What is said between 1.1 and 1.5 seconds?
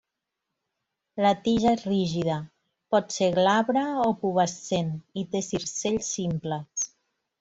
La